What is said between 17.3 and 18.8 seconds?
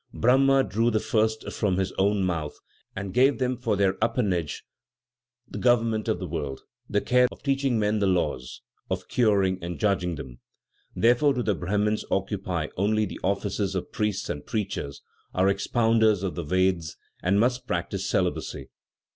must practice celibacy.